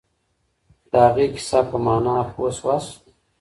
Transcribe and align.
د 0.89 0.91
هغې 1.05 1.25
کیسې 1.33 1.59
په 1.69 1.77
مانا 1.85 2.15
پوه 2.31 2.49
سواست؟ 2.57 2.99